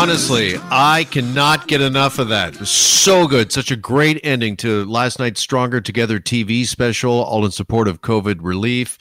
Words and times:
Honestly, 0.00 0.54
I 0.70 1.08
cannot 1.10 1.66
get 1.66 1.80
enough 1.80 2.20
of 2.20 2.28
that. 2.28 2.54
So 2.64 3.26
good. 3.26 3.50
Such 3.50 3.72
a 3.72 3.76
great 3.76 4.20
ending 4.22 4.56
to 4.58 4.84
last 4.84 5.18
night's 5.18 5.40
Stronger 5.40 5.80
Together 5.80 6.20
TV 6.20 6.64
special, 6.64 7.10
all 7.10 7.44
in 7.44 7.50
support 7.50 7.88
of 7.88 8.00
COVID 8.00 8.38
relief. 8.40 8.96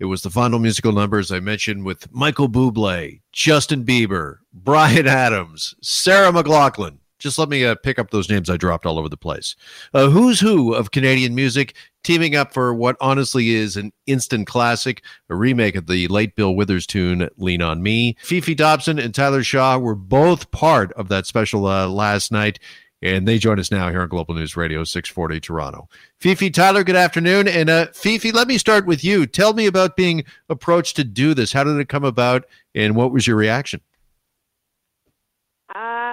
It 0.00 0.06
was 0.06 0.22
the 0.22 0.30
final 0.30 0.58
musical 0.58 0.90
numbers 0.90 1.30
I 1.30 1.38
mentioned 1.38 1.84
with 1.84 2.12
Michael 2.12 2.48
Bublé, 2.48 3.20
Justin 3.30 3.84
Bieber, 3.84 4.38
Bryan 4.52 5.06
Adams, 5.06 5.76
Sarah 5.82 6.32
McLachlan, 6.32 6.98
just 7.20 7.38
let 7.38 7.48
me 7.48 7.64
uh, 7.64 7.76
pick 7.76 7.98
up 7.98 8.10
those 8.10 8.28
names 8.28 8.50
I 8.50 8.56
dropped 8.56 8.86
all 8.86 8.98
over 8.98 9.08
the 9.08 9.16
place. 9.16 9.54
Uh, 9.94 10.08
who's 10.08 10.40
who 10.40 10.74
of 10.74 10.90
Canadian 10.90 11.34
music 11.34 11.76
teaming 12.02 12.34
up 12.34 12.52
for 12.52 12.74
what 12.74 12.96
honestly 13.00 13.50
is 13.50 13.76
an 13.76 13.92
instant 14.06 14.46
classic, 14.46 15.04
a 15.28 15.36
remake 15.36 15.76
of 15.76 15.86
the 15.86 16.08
late 16.08 16.34
Bill 16.34 16.56
Withers 16.56 16.86
tune 16.86 17.28
"Lean 17.36 17.62
on 17.62 17.82
Me." 17.82 18.16
Fefe 18.24 18.56
Dobson 18.56 18.98
and 18.98 19.14
Tyler 19.14 19.44
Shaw 19.44 19.78
were 19.78 19.94
both 19.94 20.50
part 20.50 20.92
of 20.94 21.08
that 21.08 21.26
special 21.26 21.66
uh, 21.66 21.86
last 21.86 22.32
night. 22.32 22.58
And 23.02 23.26
they 23.26 23.38
join 23.38 23.58
us 23.58 23.70
now 23.70 23.88
here 23.88 24.02
on 24.02 24.08
Global 24.08 24.34
News 24.34 24.58
Radio 24.58 24.84
640 24.84 25.40
Toronto. 25.40 25.88
Fefe 26.20 26.52
Tyler, 26.52 26.84
good 26.84 26.96
afternoon. 26.96 27.48
And 27.48 27.70
uh, 27.70 27.86
Fefe, 27.88 28.34
let 28.34 28.46
me 28.46 28.58
start 28.58 28.84
with 28.84 29.02
you. 29.02 29.26
Tell 29.26 29.54
me 29.54 29.66
about 29.66 29.96
being 29.96 30.24
approached 30.50 30.96
to 30.96 31.04
do 31.04 31.32
this. 31.32 31.50
How 31.50 31.64
did 31.64 31.78
it 31.78 31.88
come 31.88 32.04
about, 32.04 32.44
and 32.74 32.94
what 32.94 33.10
was 33.10 33.26
your 33.26 33.36
reaction? 33.36 33.80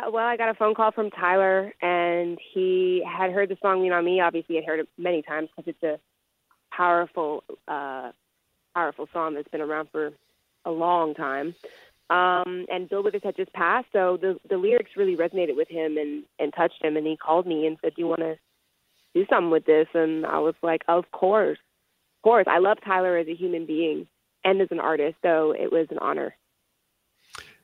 Well, 0.06 0.26
I 0.26 0.38
got 0.38 0.50
a 0.50 0.54
phone 0.54 0.76
call 0.76 0.92
from 0.92 1.10
Tyler, 1.12 1.74
and 1.82 2.38
he 2.54 3.04
had 3.06 3.32
heard 3.32 3.50
the 3.50 3.58
song 3.62 3.82
"Lean 3.82 3.92
on 3.92 4.06
Me." 4.06 4.22
Obviously, 4.22 4.56
he 4.56 4.62
had 4.62 4.66
heard 4.66 4.80
it 4.80 4.90
many 4.98 5.22
times 5.22 5.50
because 5.56 5.74
it's 5.74 5.84
a 5.84 6.00
powerful, 6.76 7.44
uh, 7.68 8.12
powerful 8.74 9.08
song 9.12 9.34
that's 9.34 9.48
been 9.50 9.62
around 9.62 9.90
for 9.92 10.12
a 10.66 10.72
long 10.72 11.14
time. 11.14 11.56
Um, 12.10 12.66
and 12.70 12.90
Bill 12.90 13.04
Withers 13.04 13.24
had 13.24 13.36
just 13.36 13.52
passed, 13.54 13.88
so 13.92 14.18
the 14.18 14.40
the 14.50 14.58
lyrics 14.58 14.92
really 14.96 15.18
resonated 15.18 15.56
with 15.56 15.68
him 15.68 15.98
and 15.98 16.24
and 16.40 16.54
touched 16.54 16.84
him. 16.84 16.96
And 16.96 17.06
he 17.06 17.18
called 17.18 17.46
me 17.46 17.68
and 17.68 17.78
said, 17.82 17.96
"Do 17.96 18.02
you 18.02 18.08
want 18.08 18.22
to 18.22 18.38
do 19.14 19.26
something 19.30 19.52
with 19.52 19.66
this?" 19.66 19.88
And 19.94 20.26
I 20.26 20.40
was 20.40 20.56
like, 20.62 20.84
"Of 20.88 21.12
course, 21.12 21.58
of 21.58 22.22
course." 22.24 22.46
I 22.48 22.60
love 22.60 22.78
Tyler 22.86 23.18
as 23.18 23.28
a 23.28 23.36
human 23.36 23.66
being 23.66 24.08
and 24.44 24.62
as 24.62 24.72
an 24.72 24.80
artist, 24.80 25.18
so 25.22 25.52
it 25.52 25.72
was 25.72 25.88
an 25.92 26.00
honor. 26.00 26.36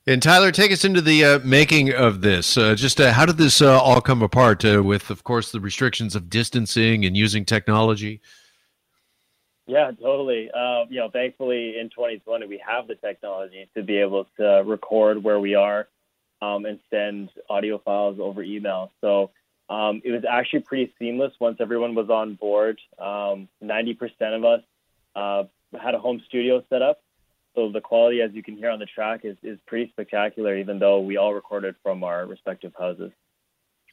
And 0.06 0.22
Tyler, 0.22 0.52
take 0.52 0.74
us 0.74 0.84
into 0.84 1.00
the 1.00 1.24
uh, 1.24 1.40
making 1.46 1.94
of 1.94 2.20
this. 2.20 2.58
Uh, 2.58 2.76
just 2.76 3.00
uh, 3.00 3.14
how 3.14 3.26
did 3.26 3.38
this 3.38 3.62
uh, 3.62 3.80
all 3.80 4.02
come 4.02 4.22
apart? 4.22 4.66
Uh, 4.66 4.84
with, 4.84 5.10
of 5.10 5.24
course, 5.24 5.54
the 5.54 5.62
restrictions 5.62 6.14
of 6.14 6.30
distancing 6.30 7.06
and 7.06 7.16
using 7.16 7.46
technology. 7.46 8.20
Yeah, 9.66 9.92
totally. 9.92 10.52
Uh, 10.52 10.84
you 10.90 11.00
know, 11.00 11.10
thankfully 11.10 11.80
in 11.80 11.90
2020 11.90 12.48
we 12.48 12.62
have 12.68 12.88
the 12.88 12.96
technology 12.96 13.70
to 13.78 13.84
be 13.84 13.98
able 14.00 14.28
to 14.36 14.64
record 14.66 15.24
where 15.24 15.40
we 15.40 15.56
are 15.56 15.88
um, 16.42 16.66
and 16.66 16.80
send 16.90 17.30
audio 17.50 17.78
files 17.78 18.18
over 18.20 18.44
email. 18.44 18.92
So 19.00 19.32
um, 19.70 20.02
it 20.04 20.12
was 20.12 20.26
actually 20.30 20.64
pretty 20.64 20.94
seamless 21.00 21.32
once 21.40 21.62
everyone 21.62 21.96
was 21.96 22.10
on 22.10 22.36
board. 22.36 22.78
Um, 23.00 23.48
90% 23.64 23.98
of 24.36 24.44
us 24.44 25.48
had 25.82 25.96
a 25.96 26.00
home 26.00 26.22
studio 26.28 26.62
set 26.70 26.82
up 26.82 27.03
so 27.56 27.72
the 27.72 27.82
quality, 27.82 28.22
as 28.22 28.32
you 28.34 28.44
can 28.44 28.58
hear 28.58 28.70
on 28.70 28.80
the 28.80 28.86
track, 28.86 29.22
is, 29.24 29.38
is 29.44 29.60
pretty 29.68 29.92
spectacular, 29.92 30.58
even 30.58 30.80
though 30.80 31.00
we 31.00 31.18
all 31.18 31.34
recorded 31.34 31.76
from 31.84 32.04
our 32.04 32.26
respective 32.26 32.74
houses. 32.78 33.12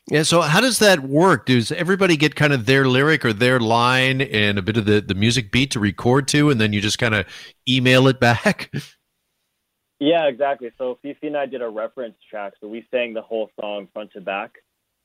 Yeah. 0.09 0.23
So 0.23 0.41
how 0.41 0.61
does 0.61 0.79
that 0.79 1.01
work? 1.01 1.47
Does 1.47 1.71
everybody 1.73 2.17
get 2.17 2.35
kind 2.35 2.53
of 2.53 2.67
their 2.67 2.87
lyric 2.87 3.25
or 3.25 3.33
their 3.33 3.61
line 3.61 4.23
and 4.23 4.59
a 4.59 4.63
bit 4.63 4.77
of 4.77 4.87
the, 4.87 5.01
the 5.01 5.15
music 5.15 5.53
beat 5.53 5.71
to 5.73 5.81
record 5.81 6.27
to, 6.29 6.51
and 6.51 6.61
then 6.61 6.73
you 6.73 6.81
just 6.81 6.99
kind 6.99 7.15
of 7.15 7.27
email 7.69 8.09
it 8.09 8.19
back? 8.19 8.73
Yeah, 10.03 10.29
exactly. 10.29 10.71
So 10.79 10.99
Fefe 11.05 11.23
and 11.25 11.37
I 11.37 11.45
did 11.45 11.61
a 11.61 11.69
reference 11.69 12.17
track. 12.31 12.55
So 12.59 12.69
we 12.69 12.87
sang 12.91 13.13
the 13.13 13.21
whole 13.21 13.51
song 13.61 13.87
front 13.93 14.13
to 14.15 14.23
back. 14.23 14.55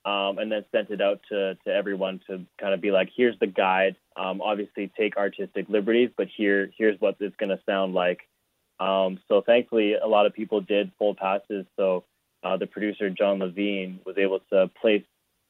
Um, 0.06 0.38
and 0.38 0.52
then 0.52 0.64
sent 0.72 0.92
it 0.92 1.02
out 1.02 1.20
to, 1.30 1.56
to 1.66 1.74
everyone 1.74 2.22
to 2.28 2.46
kind 2.62 2.76
of 2.76 2.80
be 2.80 2.92
like, 2.92 3.10
here's 3.18 3.38
the 3.40 3.48
guide. 3.48 3.96
Um, 4.16 4.40
obviously, 4.40 4.92
take 4.96 5.18
artistic 5.18 5.68
liberties, 5.68 6.12
but 6.16 6.28
here 6.38 6.70
here's 6.78 7.02
what 7.02 7.18
it's 7.20 7.36
going 7.38 7.50
to 7.50 7.60
sound 7.66 7.96
like 7.96 8.20
um, 8.80 9.20
so 9.28 9.42
thankfully, 9.42 9.94
a 9.94 10.08
lot 10.08 10.26
of 10.26 10.34
people 10.34 10.62
did 10.62 10.92
full 10.98 11.16
passes. 11.16 11.66
So 11.78 12.04
uh, 12.44 12.58
the 12.58 12.68
producer 12.68 13.10
Jon 13.10 13.40
Levine 13.40 14.00
was 14.06 14.18
able 14.18 14.40
to 14.52 14.70
place 14.82 15.04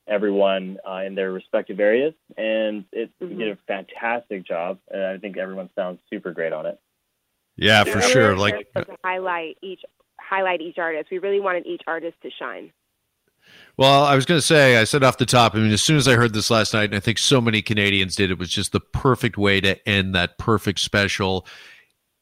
everyone 0.08 0.78
uh, 0.88 1.02
in 1.06 1.16
their 1.16 1.32
respective 1.32 1.80
areas, 1.80 2.14
and 2.38 2.86
it 2.92 3.12
mm-hmm. 3.22 3.38
did 3.38 3.50
a 3.50 3.58
fantastic 3.68 4.46
job. 4.46 4.80
And 4.90 5.04
I 5.04 5.18
think 5.18 5.38
everyone 5.38 5.70
sounds 5.76 6.00
super 6.10 6.32
great 6.32 6.54
on 6.54 6.66
it. 6.66 6.80
Yeah, 7.56 7.84
for 7.84 8.00
yeah. 8.00 8.08
sure. 8.08 8.38
Like 8.38 8.68
highlight 9.04 9.58
each 9.62 9.82
highlight 10.20 10.62
each 10.62 10.78
artist. 10.78 11.10
We 11.12 11.20
really 11.20 11.40
wanted 11.40 11.66
each 11.66 11.82
artist 11.88 12.18
to 12.24 12.30
shine. 12.38 12.72
Well, 13.78 14.06
I 14.06 14.16
was 14.16 14.26
going 14.26 14.40
to 14.40 14.46
say, 14.46 14.78
I 14.78 14.86
said 14.86 15.04
off 15.04 15.18
the 15.18 15.26
top, 15.26 15.54
I 15.54 15.60
mean, 15.60 15.72
as 15.72 15.82
soon 15.82 15.98
as 15.98 16.08
I 16.08 16.16
heard 16.16 16.34
this 16.34 16.50
last 16.50 16.74
night, 16.74 16.86
and 16.86 16.96
I 16.96 17.00
think 17.00 17.20
so 17.20 17.40
many 17.40 17.62
Canadians 17.62 18.16
did, 18.16 18.32
it 18.32 18.40
was 18.40 18.50
just 18.50 18.72
the 18.72 18.80
perfect 18.80 19.38
way 19.38 19.62
to 19.62 19.88
end 19.88 20.16
that 20.16 20.38
perfect 20.38 20.80
special 20.80 21.46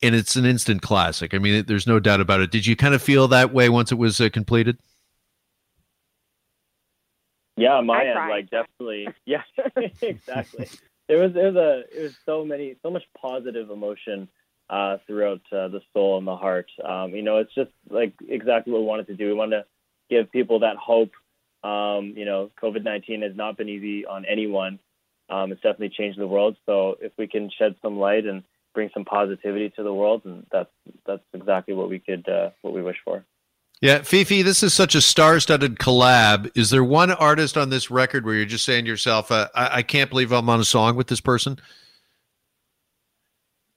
and 0.04 0.14
it's 0.14 0.36
an 0.36 0.46
instant 0.46 0.82
classic. 0.82 1.34
I 1.34 1.38
mean, 1.38 1.66
there's 1.66 1.88
no 1.88 2.00
doubt 2.00 2.22
about 2.22 2.42
it. 2.42 2.52
Did 2.52 2.66
you 2.66 2.76
kind 2.76 2.94
of 2.94 3.02
feel 3.02 3.28
that 3.30 3.54
way 3.54 3.70
once 3.70 3.92
it 3.92 3.98
was 3.98 4.20
uh, 4.20 4.30
completed? 4.30 4.78
Yeah, 7.56 7.82
my 7.82 8.06
end, 8.06 8.30
like 8.30 8.50
definitely. 8.50 9.08
Yeah, 9.26 9.44
exactly. 10.02 10.68
There 11.08 11.20
was 11.20 11.34
there 11.34 11.52
was 11.52 11.56
a 11.56 11.84
it 11.98 12.02
was 12.04 12.16
so 12.26 12.44
many 12.44 12.76
so 12.82 12.90
much 12.90 13.04
positive 13.20 13.70
emotion 13.70 14.28
uh, 14.70 14.98
throughout 15.06 15.42
uh, 15.52 15.68
the 15.68 15.82
soul 15.94 16.18
and 16.18 16.28
the 16.28 16.36
heart. 16.36 16.70
Um, 16.84 17.12
you 17.12 17.22
know, 17.22 17.38
it's 17.38 17.54
just 17.54 17.72
like 17.90 18.14
exactly 18.28 18.74
what 18.74 18.82
we 18.82 18.88
wanted 18.88 19.08
to 19.08 19.16
do. 19.16 19.28
We 19.28 19.34
wanted 19.34 19.58
to 19.58 19.66
give 20.10 20.32
people 20.32 20.60
that 20.60 20.78
hope. 20.78 21.12
Um, 21.64 22.14
you 22.18 22.26
know, 22.26 22.52
COVID 22.62 22.84
nineteen 22.84 23.22
has 23.22 23.36
not 23.36 23.58
been 23.58 23.70
easy 23.70 24.06
on 24.06 24.26
anyone. 24.26 24.80
Um, 25.30 25.52
it's 25.52 25.62
definitely 25.62 25.90
changed 25.90 26.20
the 26.20 26.28
world. 26.28 26.58
So 26.66 26.98
if 27.00 27.14
we 27.18 27.28
can 27.28 27.50
shed 27.58 27.76
some 27.82 28.00
light 28.00 28.26
and 28.26 28.44
bring 28.74 28.90
some 28.94 29.06
positivity 29.06 29.70
to 29.72 29.84
the 29.84 29.94
world, 29.94 30.24
and 30.26 30.46
that's 30.52 30.70
that's 31.06 31.24
exactly 31.34 31.74
what 31.74 31.90
we 31.90 32.00
could 32.00 32.28
uh, 32.28 32.52
what 32.62 32.74
we 32.74 32.82
wish 32.82 32.98
for. 33.04 33.24
Yeah, 33.82 34.00
Fefe, 34.00 34.44
this 34.46 34.64
is 34.64 34.74
such 34.74 34.96
a 34.96 35.02
star-studded 35.02 35.76
collab. 35.76 36.50
Is 36.56 36.70
there 36.70 36.86
one 36.86 37.12
artist 37.12 37.58
on 37.58 37.70
this 37.70 37.92
record 37.92 38.26
where 38.26 38.34
you're 38.34 38.46
just 38.46 38.64
saying 38.64 38.86
to 38.86 38.90
yourself, 38.90 39.30
uh, 39.30 39.50
I-, 39.54 39.80
I 39.80 39.82
can't 39.82 40.10
believe 40.10 40.32
I'm 40.32 40.48
on 40.48 40.62
a 40.62 40.64
song 40.66 40.96
with 40.96 41.08
this 41.08 41.20
person"? 41.20 41.60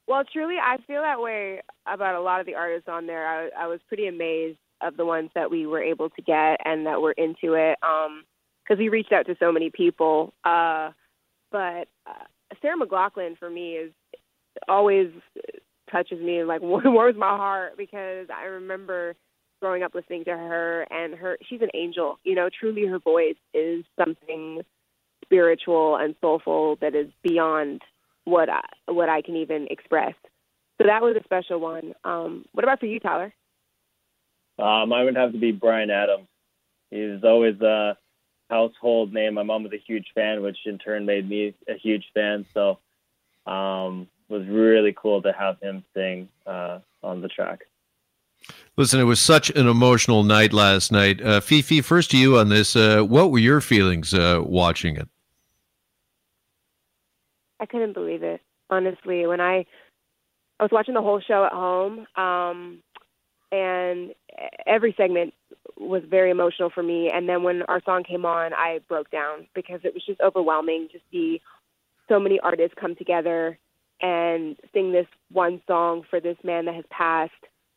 Well, 0.07 0.23
truly, 0.33 0.57
I 0.63 0.77
feel 0.87 1.03
that 1.03 1.21
way 1.21 1.61
about 1.87 2.15
a 2.15 2.21
lot 2.21 2.41
of 2.41 2.47
the 2.47 2.55
artists 2.55 2.89
on 2.89 3.07
there. 3.07 3.27
I, 3.27 3.65
I 3.65 3.67
was 3.67 3.81
pretty 3.89 4.07
amazed 4.07 4.59
of 4.81 4.97
the 4.97 5.05
ones 5.05 5.31
that 5.35 5.51
we 5.51 5.67
were 5.67 5.83
able 5.83 6.11
to 6.11 6.23
get 6.23 6.61
and 6.65 6.87
that 6.87 7.01
were 7.01 7.13
into 7.13 7.55
it 7.55 7.79
because 7.81 8.07
um, 8.71 8.79
we 8.79 8.89
reached 8.89 9.13
out 9.13 9.27
to 9.27 9.37
so 9.41 9.51
many 9.51 9.71
people. 9.71 10.33
Uh, 10.45 10.91
but 11.51 11.89
uh, 12.07 12.25
Sarah 12.63 12.77
McLachlan 12.79 13.39
for 13.39 13.51
me 13.51 13.73
is 13.73 13.93
always 14.69 15.11
touches 15.91 16.21
me 16.21 16.39
and 16.39 16.49
like 16.49 16.61
warms 16.63 17.17
my 17.17 17.37
heart 17.37 17.77
because 17.77 18.29
I 18.35 18.45
remember 18.45 19.15
growing 19.61 19.83
up 19.83 19.95
listening 19.95 20.25
to 20.25 20.31
her 20.31 20.87
and 20.91 21.15
her 21.15 21.39
she's 21.49 21.63
an 21.63 21.71
angel. 21.75 22.19
You 22.25 22.35
know, 22.35 22.49
truly 22.49 22.87
her 22.87 22.99
voice 22.99 23.37
is 23.55 23.85
something 23.99 24.63
spiritual 25.25 25.97
and 25.97 26.15
soulful 26.21 26.77
that 26.81 26.95
is 26.95 27.09
beyond 27.23 27.83
what 28.25 28.49
I, 28.49 28.61
what 28.87 29.09
I 29.09 29.23
can 29.23 29.37
even 29.37 29.67
express. 29.71 30.15
So 30.79 30.87
that 30.87 31.03
was 31.03 31.17
a 31.19 31.25
special 31.25 31.59
one. 31.59 31.95
Um, 32.05 32.45
what 32.53 32.65
about 32.65 32.81
for 32.81 32.87
you, 32.87 33.01
Tyler? 33.01 33.33
Um, 34.59 34.93
I 34.93 35.05
would 35.05 35.17
have 35.17 35.33
to 35.33 35.39
be 35.39 35.53
Bryan 35.53 35.91
Adams. 35.91 36.29
He's 36.91 37.25
always 37.25 37.61
a 37.61 37.97
household 38.49 39.13
name. 39.13 39.35
My 39.35 39.43
mom 39.43 39.65
was 39.65 39.73
a 39.73 39.83
huge 39.87 40.07
fan, 40.15 40.43
which 40.43 40.59
in 40.67 40.79
turn 40.79 41.07
made 41.07 41.29
me 41.29 41.55
a 41.69 41.75
huge 41.75 42.05
fan. 42.15 42.47
So 42.55 42.79
um, 43.51 44.09
was 44.29 44.47
really 44.47 44.95
cool 44.97 45.23
to 45.23 45.33
have 45.33 45.59
him 45.61 45.85
sing 45.95 46.29
uh, 46.47 46.81
on 47.03 47.21
the 47.21 47.29
track. 47.29 47.65
Listen, 48.77 49.01
it 49.01 49.05
was 49.05 49.21
such 49.21 49.51
an 49.51 49.67
emotional 49.67 50.23
night 50.23 50.53
last 50.53 50.93
night. 50.93 51.21
Uh, 51.21 51.41
Fefe, 51.41 51.83
first 51.83 52.11
to 52.11 52.19
you 52.19 52.39
on 52.39 52.49
this. 52.49 52.77
Uh, 52.77 53.03
what 53.03 53.31
were 53.31 53.39
your 53.39 53.61
feelings 53.61 54.13
uh, 54.13 54.41
watching 54.45 54.97
it? 54.97 55.09
I 57.59 57.67
couldn't 57.67 57.95
believe 57.95 58.23
it, 58.23 58.43
honestly. 58.69 59.27
When 59.27 59.41
I 59.41 59.65
I 60.59 60.65
was 60.65 60.71
watching 60.73 60.95
the 60.95 61.03
whole 61.03 61.21
show 61.21 61.45
at 61.45 61.53
home, 61.53 62.07
um, 62.17 62.79
and 63.51 64.15
every 64.67 64.95
segment 64.97 65.35
was 65.79 66.03
very 66.09 66.31
emotional 66.31 66.71
for 66.71 66.83
me. 66.83 67.11
And 67.13 67.29
then 67.29 67.43
when 67.43 67.63
our 67.63 67.83
song 67.85 68.05
came 68.05 68.25
on, 68.25 68.53
I 68.55 68.81
broke 68.89 69.11
down 69.11 69.47
because 69.55 69.81
it 69.85 69.95
was 69.95 70.05
just 70.05 70.21
overwhelming 70.21 70.89
to 70.93 70.99
see 71.11 71.41
so 72.09 72.19
many 72.19 72.39
artists 72.41 72.75
come 72.79 72.95
together 72.95 73.59
and 74.01 74.57
sing 74.73 74.93
this 74.93 75.07
one 75.31 75.61
song 75.67 76.03
for 76.09 76.21
this 76.21 76.37
man 76.45 76.67
that 76.67 76.75
has 76.75 76.85
passed 76.91 77.33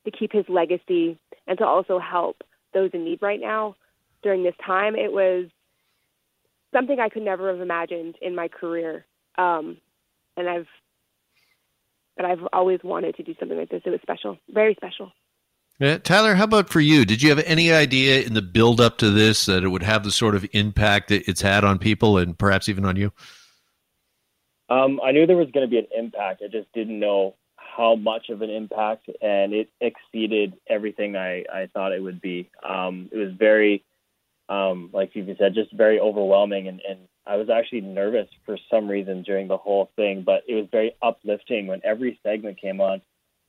to 0.05 0.11
keep 0.11 0.31
his 0.31 0.45
legacy 0.49 1.17
and 1.47 1.57
to 1.57 1.65
also 1.65 1.99
help 1.99 2.43
those 2.73 2.91
in 2.93 3.05
need 3.05 3.21
right 3.21 3.39
now 3.39 3.75
during 4.21 4.43
this 4.43 4.55
time. 4.65 4.95
It 4.95 5.11
was 5.11 5.45
something 6.73 6.99
I 6.99 7.09
could 7.09 7.23
never 7.23 7.51
have 7.51 7.61
imagined 7.61 8.15
in 8.21 8.35
my 8.35 8.47
career. 8.47 9.05
Um, 9.37 9.77
and 10.37 10.49
I've 10.49 10.67
but 12.15 12.25
I've 12.25 12.45
always 12.51 12.81
wanted 12.83 13.15
to 13.15 13.23
do 13.23 13.33
something 13.39 13.57
like 13.57 13.69
this. 13.69 13.81
It 13.85 13.91
was 13.91 14.01
special, 14.01 14.37
very 14.49 14.75
special. 14.75 15.13
Yeah, 15.79 15.99
Tyler, 15.99 16.35
how 16.35 16.43
about 16.43 16.67
for 16.67 16.81
you? 16.81 17.05
Did 17.05 17.21
you 17.21 17.29
have 17.29 17.39
any 17.45 17.71
idea 17.71 18.23
in 18.23 18.33
the 18.33 18.41
build 18.41 18.81
up 18.81 18.97
to 18.97 19.09
this 19.09 19.45
that 19.45 19.63
it 19.63 19.69
would 19.69 19.83
have 19.83 20.03
the 20.03 20.11
sort 20.11 20.35
of 20.35 20.45
impact 20.51 21.07
that 21.07 21.29
it's 21.29 21.41
had 21.41 21.63
on 21.63 21.79
people 21.79 22.17
and 22.17 22.37
perhaps 22.37 22.67
even 22.67 22.83
on 22.83 22.97
you? 22.97 23.13
Um, 24.69 24.99
I 25.03 25.11
knew 25.11 25.25
there 25.25 25.37
was 25.37 25.51
going 25.51 25.67
to 25.67 25.69
be 25.69 25.79
an 25.79 25.87
impact. 25.97 26.41
I 26.43 26.47
just 26.47 26.71
didn't 26.73 26.99
know 26.99 27.35
how 27.55 27.95
much 27.95 28.29
of 28.29 28.41
an 28.41 28.49
impact, 28.49 29.09
and 29.21 29.53
it 29.53 29.69
exceeded 29.81 30.53
everything 30.67 31.15
I, 31.15 31.43
I 31.51 31.69
thought 31.73 31.93
it 31.93 32.03
would 32.03 32.21
be. 32.21 32.49
Um, 32.67 33.09
it 33.11 33.17
was 33.17 33.31
very, 33.37 33.83
um, 34.47 34.89
like 34.93 35.15
you 35.15 35.35
said, 35.37 35.53
just 35.53 35.71
very 35.73 35.99
overwhelming, 35.99 36.67
and, 36.67 36.81
and 36.87 36.99
I 37.25 37.37
was 37.37 37.49
actually 37.49 37.81
nervous 37.81 38.27
for 38.45 38.57
some 38.71 38.87
reason 38.87 39.23
during 39.23 39.47
the 39.47 39.57
whole 39.57 39.91
thing, 39.95 40.23
but 40.25 40.43
it 40.47 40.55
was 40.55 40.67
very 40.71 40.95
uplifting 41.01 41.67
when 41.67 41.81
every 41.83 42.19
segment 42.23 42.59
came 42.59 42.81
on. 42.81 43.01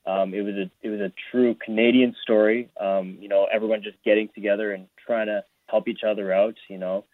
Um, 0.07 0.33
it 0.35 0.43
was 0.43 0.55
a 0.55 0.71
it 0.83 0.89
was 0.89 1.01
a 1.01 1.13
true 1.31 1.55
Canadian 1.55 2.15
story. 2.23 2.71
Um, 2.81 3.19
you 3.21 3.29
know, 3.29 3.47
everyone 3.53 3.83
just 3.83 4.03
getting 4.05 4.29
together 4.35 4.73
and 4.73 4.87
trying 5.07 5.27
to 5.27 5.45
help 5.69 5.89
each 5.89 6.05
other 6.07 6.33
out. 6.33 6.57
You 6.69 6.79
know, 6.79 7.05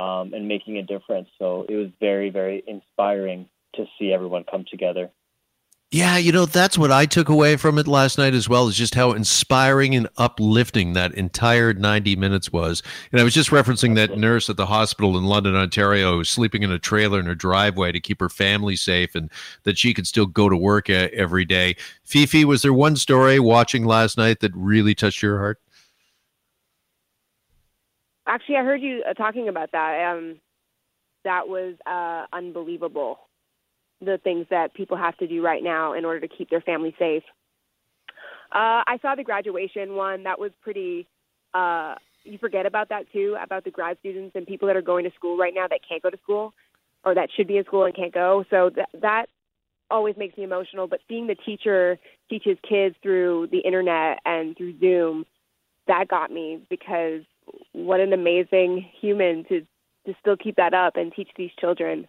um, 0.00 0.32
and 0.32 0.48
making 0.48 0.78
a 0.78 0.82
difference. 0.82 1.28
So 1.38 1.66
it 1.68 1.76
was 1.76 1.88
very 2.00 2.30
very 2.30 2.62
inspiring 2.66 3.48
to 3.74 3.84
see 3.98 4.12
everyone 4.12 4.44
come 4.50 4.64
together. 4.70 5.10
Yeah, 5.92 6.18
you 6.18 6.30
know, 6.30 6.46
that's 6.46 6.78
what 6.78 6.92
I 6.92 7.04
took 7.04 7.28
away 7.28 7.56
from 7.56 7.76
it 7.76 7.88
last 7.88 8.16
night 8.16 8.32
as 8.32 8.48
well, 8.48 8.68
is 8.68 8.76
just 8.76 8.94
how 8.94 9.10
inspiring 9.10 9.96
and 9.96 10.08
uplifting 10.18 10.92
that 10.92 11.12
entire 11.14 11.74
90 11.74 12.14
minutes 12.14 12.52
was. 12.52 12.80
And 13.10 13.20
I 13.20 13.24
was 13.24 13.34
just 13.34 13.50
referencing 13.50 13.96
that 13.96 14.16
nurse 14.16 14.48
at 14.48 14.56
the 14.56 14.66
hospital 14.66 15.18
in 15.18 15.24
London, 15.24 15.56
Ontario, 15.56 16.12
who 16.12 16.18
was 16.18 16.28
sleeping 16.28 16.62
in 16.62 16.70
a 16.70 16.78
trailer 16.78 17.18
in 17.18 17.26
her 17.26 17.34
driveway 17.34 17.90
to 17.90 17.98
keep 17.98 18.20
her 18.20 18.28
family 18.28 18.76
safe 18.76 19.16
and 19.16 19.32
that 19.64 19.78
she 19.78 19.92
could 19.92 20.06
still 20.06 20.26
go 20.26 20.48
to 20.48 20.56
work 20.56 20.88
every 20.88 21.44
day. 21.44 21.74
Fefe, 22.06 22.44
was 22.44 22.62
there 22.62 22.72
one 22.72 22.94
story 22.94 23.40
watching 23.40 23.84
last 23.84 24.16
night 24.16 24.38
that 24.40 24.52
really 24.54 24.94
touched 24.94 25.22
your 25.22 25.38
heart? 25.38 25.58
Actually, 28.30 28.56
I 28.58 28.62
heard 28.62 28.80
you 28.80 29.02
uh, 29.08 29.12
talking 29.14 29.48
about 29.48 29.72
that. 29.72 30.12
Um, 30.12 30.36
that 31.24 31.48
was 31.48 31.74
uh, 31.84 32.26
unbelievable 32.34 33.18
the 34.00 34.20
things 34.22 34.46
that 34.50 34.72
people 34.72 34.96
have 34.96 35.16
to 35.18 35.26
do 35.26 35.44
right 35.44 35.64
now 35.64 35.94
in 35.94 36.04
order 36.04 36.20
to 36.20 36.28
keep 36.28 36.48
their 36.48 36.60
family 36.60 36.94
safe. 36.96 37.24
Uh, 38.52 38.86
I 38.86 38.98
saw 39.02 39.16
the 39.16 39.24
graduation 39.24 39.96
one. 39.96 40.22
That 40.22 40.38
was 40.38 40.52
pretty. 40.62 41.08
Uh, 41.52 41.96
you 42.22 42.38
forget 42.38 42.66
about 42.66 42.90
that 42.90 43.10
too, 43.12 43.36
about 43.42 43.64
the 43.64 43.72
grad 43.72 43.98
students 43.98 44.36
and 44.36 44.46
people 44.46 44.68
that 44.68 44.76
are 44.76 44.82
going 44.82 45.04
to 45.04 45.10
school 45.16 45.36
right 45.36 45.52
now 45.52 45.66
that 45.66 45.80
can't 45.86 46.00
go 46.00 46.10
to 46.10 46.18
school, 46.22 46.54
or 47.04 47.16
that 47.16 47.30
should 47.36 47.48
be 47.48 47.56
in 47.56 47.64
school 47.64 47.84
and 47.84 47.96
can't 47.96 48.14
go. 48.14 48.44
So 48.48 48.70
that 48.76 48.90
that 49.00 49.26
always 49.90 50.16
makes 50.16 50.38
me 50.38 50.44
emotional. 50.44 50.86
But 50.86 51.00
seeing 51.08 51.26
the 51.26 51.34
teacher 51.34 51.98
teach 52.28 52.44
his 52.44 52.58
kids 52.66 52.94
through 53.02 53.48
the 53.50 53.58
internet 53.58 54.20
and 54.24 54.56
through 54.56 54.78
Zoom, 54.78 55.26
that 55.88 56.06
got 56.06 56.30
me 56.30 56.60
because 56.70 57.22
what 57.72 58.00
an 58.00 58.12
amazing 58.12 58.88
human 59.00 59.44
to 59.44 59.66
to 60.06 60.14
still 60.20 60.36
keep 60.36 60.56
that 60.56 60.72
up 60.72 60.96
and 60.96 61.12
teach 61.12 61.28
these 61.36 61.50
children. 61.60 62.08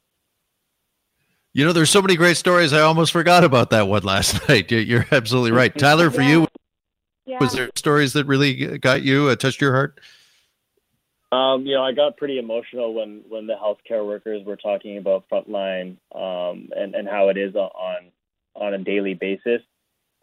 You 1.53 1.65
know, 1.65 1.73
there's 1.73 1.89
so 1.89 2.01
many 2.01 2.15
great 2.15 2.37
stories. 2.37 2.71
I 2.71 2.79
almost 2.79 3.11
forgot 3.11 3.43
about 3.43 3.71
that 3.71 3.87
one 3.87 4.03
last 4.03 4.39
night. 4.49 4.71
You're 4.71 5.05
absolutely 5.11 5.51
right, 5.51 5.75
Tyler. 5.77 6.09
For 6.09 6.21
yeah. 6.21 6.29
you, 6.29 6.47
yeah. 7.25 7.37
was 7.39 7.53
there 7.53 7.69
stories 7.75 8.13
that 8.13 8.25
really 8.25 8.77
got 8.77 9.01
you, 9.01 9.27
uh, 9.27 9.35
touched 9.35 9.59
your 9.59 9.73
heart? 9.73 9.99
Um, 11.33 11.65
you 11.65 11.75
know, 11.75 11.83
I 11.83 11.93
got 11.93 12.17
pretty 12.17 12.39
emotional 12.39 12.93
when 12.93 13.23
when 13.29 13.47
the 13.47 13.55
healthcare 13.55 14.05
workers 14.05 14.45
were 14.45 14.57
talking 14.57 14.97
about 14.97 15.25
frontline 15.31 15.97
um, 16.13 16.69
and 16.75 16.93
and 16.93 17.07
how 17.07 17.29
it 17.29 17.37
is 17.37 17.55
on 17.55 18.11
on 18.55 18.73
a 18.73 18.77
daily 18.77 19.13
basis. 19.13 19.61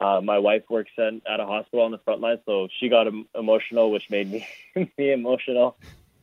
Uh, 0.00 0.21
my 0.23 0.39
wife 0.39 0.62
works 0.71 0.93
in, 0.97 1.21
at 1.29 1.41
a 1.41 1.47
hospital 1.47 1.85
on 1.85 1.91
the 1.91 1.99
front 1.99 2.21
line, 2.21 2.39
so 2.47 2.69
she 2.79 2.89
got 2.89 3.06
emotional, 3.35 3.91
which 3.91 4.09
made 4.11 4.31
me 4.31 4.47
me 4.99 5.12
emotional. 5.12 5.77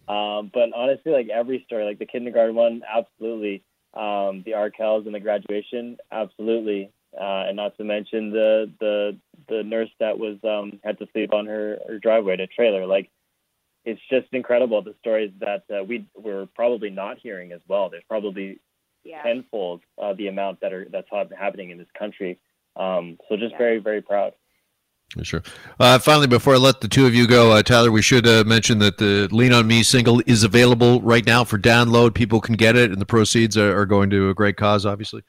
Um, 0.07 0.51
but 0.53 0.69
honestly, 0.73 1.11
like 1.11 1.29
every 1.29 1.63
story, 1.65 1.83
like 1.83 1.99
the 1.99 2.05
kindergarten 2.05 2.55
one, 2.55 2.83
absolutely 2.87 3.63
um, 3.95 4.43
the 4.45 4.51
Arkells 4.51 5.05
and 5.05 5.15
the 5.15 5.19
graduation, 5.19 5.97
absolutely, 6.11 6.91
uh, 7.19 7.45
and 7.47 7.55
not 7.55 7.77
to 7.77 7.83
mention 7.83 8.31
the 8.31 8.71
the 8.79 9.17
the 9.47 9.63
nurse 9.63 9.89
that 9.99 10.19
was 10.19 10.37
um, 10.43 10.79
had 10.83 10.99
to 10.99 11.07
sleep 11.13 11.33
on 11.33 11.45
her, 11.45 11.79
her 11.87 11.99
driveway 11.99 12.35
to 12.35 12.47
trailer. 12.47 12.85
Like, 12.85 13.09
it's 13.85 14.01
just 14.09 14.27
incredible 14.33 14.81
the 14.81 14.95
stories 14.99 15.31
that 15.39 15.63
uh, 15.73 15.83
we 15.83 16.05
we're 16.15 16.47
probably 16.55 16.89
not 16.89 17.17
hearing 17.19 17.51
as 17.51 17.61
well. 17.67 17.89
There's 17.89 18.03
probably 18.07 18.59
yeah. 19.03 19.21
tenfold 19.23 19.81
uh, 20.01 20.13
the 20.13 20.27
amount 20.27 20.59
that 20.61 20.73
are 20.73 20.85
that's 20.91 21.09
happening 21.37 21.69
in 21.69 21.77
this 21.77 21.87
country. 21.97 22.39
Um, 22.75 23.17
so 23.27 23.37
just 23.37 23.51
yeah. 23.53 23.57
very 23.57 23.79
very 23.79 24.01
proud. 24.01 24.33
Sure. 25.21 25.43
Uh, 25.79 25.97
finally, 25.99 26.27
before 26.27 26.55
I 26.55 26.57
let 26.57 26.81
the 26.81 26.87
two 26.87 27.05
of 27.05 27.13
you 27.13 27.27
go, 27.27 27.51
uh, 27.51 27.61
Tyler, 27.61 27.91
we 27.91 28.01
should 28.01 28.27
uh, 28.27 28.43
mention 28.45 28.79
that 28.79 28.97
the 28.97 29.29
"Lean 29.31 29.53
on 29.53 29.67
Me" 29.67 29.81
single 29.83 30.21
is 30.25 30.43
available 30.43 31.01
right 31.01 31.25
now 31.25 31.43
for 31.43 31.57
download. 31.57 32.13
People 32.15 32.41
can 32.41 32.55
get 32.55 32.75
it, 32.75 32.91
and 32.91 32.99
the 32.99 33.05
proceeds 33.05 33.55
are, 33.55 33.77
are 33.77 33.85
going 33.85 34.09
to 34.09 34.29
a 34.29 34.33
great 34.33 34.57
cause, 34.57 34.85
obviously. 34.85 35.21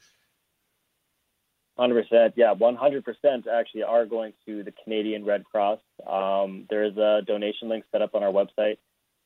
Hundred 1.78 2.08
percent, 2.08 2.34
yeah, 2.36 2.52
one 2.52 2.74
hundred 2.74 3.04
percent. 3.04 3.46
Actually, 3.46 3.82
are 3.82 4.06
going 4.06 4.32
to 4.46 4.64
the 4.64 4.72
Canadian 4.82 5.24
Red 5.24 5.44
Cross. 5.44 5.80
Um, 6.06 6.66
there 6.70 6.84
is 6.84 6.96
a 6.96 7.20
donation 7.26 7.68
link 7.68 7.84
set 7.92 8.00
up 8.00 8.14
on 8.14 8.22
our 8.22 8.32
website, 8.32 8.78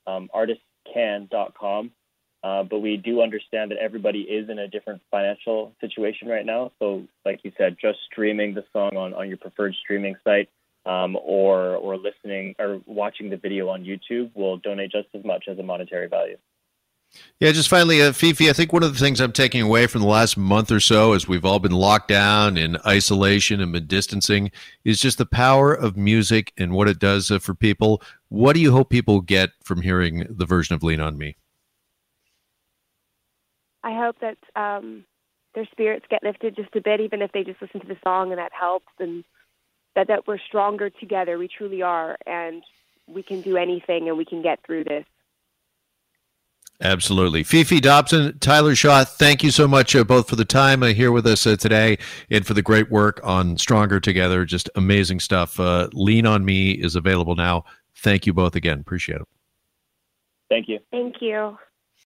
um, 0.06 0.28
artistcan.com. 0.34 1.93
Uh, 2.42 2.62
but 2.62 2.78
we 2.78 2.96
do 2.96 3.20
understand 3.20 3.70
that 3.70 3.78
everybody 3.78 4.20
is 4.20 4.48
in 4.48 4.58
a 4.58 4.69
different 4.69 5.02
financial 5.10 5.72
situation 5.81 6.26
right 6.26 6.46
now. 6.46 6.72
So, 6.78 7.04
like 7.25 7.40
you 7.42 7.52
said, 7.58 7.76
just 7.81 7.98
streaming 8.10 8.54
the 8.54 8.64
song 8.72 8.96
on, 8.96 9.12
on 9.12 9.28
your 9.28 9.37
preferred 9.37 9.75
streaming 9.82 10.16
site 10.25 10.48
um, 10.87 11.16
or 11.16 11.76
or 11.76 11.96
listening 11.98 12.54
or 12.58 12.81
watching 12.87 13.28
the 13.28 13.37
video 13.37 13.69
on 13.69 13.84
YouTube 13.84 14.31
will 14.34 14.56
donate 14.56 14.90
just 14.90 15.08
as 15.14 15.25
much 15.25 15.44
as 15.48 15.58
a 15.58 15.62
monetary 15.62 16.08
value. 16.08 16.38
Yeah, 17.40 17.50
just 17.50 17.69
finally, 17.69 18.00
uh, 18.00 18.12
Fefe, 18.12 18.48
I 18.48 18.52
think 18.52 18.72
one 18.72 18.84
of 18.84 18.92
the 18.92 18.99
things 18.99 19.20
I'm 19.20 19.32
taking 19.32 19.62
away 19.62 19.88
from 19.88 20.02
the 20.02 20.06
last 20.06 20.37
month 20.37 20.70
or 20.70 20.78
so, 20.78 21.12
as 21.12 21.26
we've 21.26 21.44
all 21.44 21.59
been 21.59 21.73
locked 21.73 22.06
down 22.06 22.56
in 22.56 22.76
isolation 22.87 23.61
and 23.61 23.73
been 23.73 23.87
distancing, 23.87 24.52
is 24.85 25.00
just 25.00 25.18
the 25.18 25.26
power 25.26 25.75
of 25.75 25.97
music 25.97 26.52
and 26.56 26.73
what 26.73 26.87
it 26.87 27.00
does 27.00 27.30
uh, 27.30 27.40
for 27.40 27.54
people. 27.54 28.00
What 28.28 28.52
do 28.54 28.61
you 28.61 28.70
hope 28.70 28.90
people 28.90 29.20
get 29.20 29.50
from 29.64 29.82
hearing 29.82 30.25
the 30.30 30.47
version 30.47 30.76
of 30.76 30.85
Lean 30.85 31.00
on 31.00 31.18
Me? 31.18 31.37
I 33.82 33.94
hope 33.96 34.16
that 34.20 34.38
um, 34.56 35.04
their 35.54 35.66
spirits 35.72 36.06
get 36.10 36.22
lifted 36.22 36.56
just 36.56 36.75
a 36.76 36.80
bit, 36.80 37.00
even 37.00 37.22
if 37.22 37.32
they 37.32 37.44
just 37.44 37.60
listen 37.62 37.80
to 37.80 37.87
the 37.87 37.96
song 38.04 38.30
and 38.30 38.38
that 38.38 38.52
helps, 38.58 38.92
and 38.99 39.25
that 39.96 40.08
that 40.08 40.26
we're 40.26 40.38
stronger 40.38 40.90
together. 40.90 41.38
We 41.38 41.49
truly 41.49 41.82
are, 41.82 42.16
and 42.26 42.62
we 43.06 43.22
can 43.22 43.40
do 43.40 43.56
anything, 43.56 44.08
and 44.08 44.16
we 44.16 44.25
can 44.25 44.42
get 44.42 44.60
through 44.64 44.84
this. 44.84 45.04
Absolutely. 46.82 47.44
Fefe 47.44 47.80
Dobson, 47.82 48.38
Tyler 48.38 48.75
Shaw, 48.75 49.04
thank 49.04 49.42
you 49.42 49.50
so 49.50 49.68
much 49.68 49.94
uh, 49.94 50.02
both 50.02 50.30
for 50.30 50.37
the 50.37 50.46
time 50.46 50.82
uh, 50.82 50.87
here 50.87 51.12
with 51.12 51.26
us 51.26 51.46
uh, 51.46 51.56
today 51.56 51.99
and 52.30 52.46
for 52.46 52.54
the 52.54 52.62
great 52.62 52.90
work 52.90 53.20
on 53.22 53.58
Stronger 53.58 54.00
Together. 54.00 54.46
Just 54.46 54.70
amazing 54.76 55.20
stuff. 55.20 55.60
Uh, 55.60 55.90
Lean 55.92 56.25
on 56.25 56.42
Me 56.42 56.70
is 56.70 56.96
available 56.96 57.37
now. 57.37 57.64
Thank 57.96 58.26
you 58.26 58.32
both 58.32 58.56
again. 58.56 58.80
Appreciate 58.80 59.20
it. 59.20 59.28
Thank 60.49 60.68
you. 60.68 60.78
Thank 60.90 61.16
you. 61.20 61.58